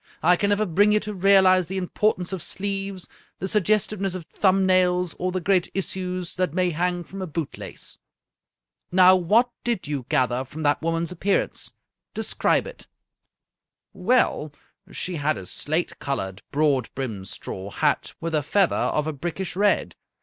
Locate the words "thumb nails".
4.25-5.15